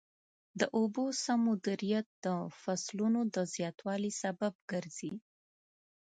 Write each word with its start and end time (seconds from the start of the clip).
د 0.59 0.61
اوبو 0.77 1.05
سم 1.23 1.39
مدیریت 1.49 2.07
د 2.25 2.27
فصلونو 2.61 3.19
د 3.35 3.37
زیاتوالي 3.53 4.11
سبب 4.21 4.53
ګرځي. 4.71 5.13